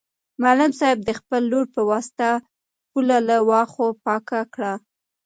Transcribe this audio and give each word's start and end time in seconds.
معلم 0.41 0.71
صاحب 0.79 0.99
د 1.03 1.09
خپل 1.19 1.41
لور 1.51 1.65
په 1.75 1.81
واسطه 1.91 2.29
پوله 2.89 3.17
له 3.27 3.37
واښو 3.49 3.87
پاکه 4.05 4.39
کړه. 4.53 4.73